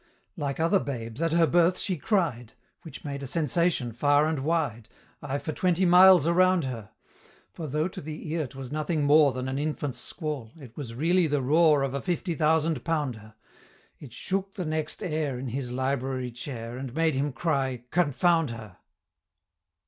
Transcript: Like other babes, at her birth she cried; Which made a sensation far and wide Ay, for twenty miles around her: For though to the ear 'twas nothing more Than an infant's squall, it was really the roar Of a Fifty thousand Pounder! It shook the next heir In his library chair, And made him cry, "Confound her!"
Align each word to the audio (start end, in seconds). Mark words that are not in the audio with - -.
Like 0.35 0.59
other 0.59 0.79
babes, 0.79 1.21
at 1.21 1.31
her 1.31 1.45
birth 1.45 1.77
she 1.77 1.95
cried; 1.95 2.53
Which 2.81 3.03
made 3.05 3.21
a 3.21 3.27
sensation 3.27 3.93
far 3.93 4.25
and 4.25 4.39
wide 4.43 4.89
Ay, 5.21 5.37
for 5.37 5.51
twenty 5.51 5.85
miles 5.85 6.25
around 6.25 6.63
her: 6.63 6.89
For 7.53 7.67
though 7.67 7.87
to 7.89 8.01
the 8.01 8.27
ear 8.31 8.47
'twas 8.47 8.71
nothing 8.71 9.03
more 9.03 9.31
Than 9.31 9.47
an 9.47 9.59
infant's 9.59 9.99
squall, 9.99 10.53
it 10.59 10.75
was 10.75 10.95
really 10.95 11.27
the 11.27 11.43
roar 11.43 11.83
Of 11.83 11.93
a 11.93 12.01
Fifty 12.01 12.33
thousand 12.33 12.83
Pounder! 12.83 13.35
It 13.99 14.11
shook 14.11 14.55
the 14.55 14.65
next 14.65 15.03
heir 15.03 15.37
In 15.37 15.49
his 15.49 15.71
library 15.71 16.31
chair, 16.31 16.79
And 16.79 16.95
made 16.95 17.13
him 17.13 17.31
cry, 17.31 17.83
"Confound 17.91 18.49
her!" 18.49 18.77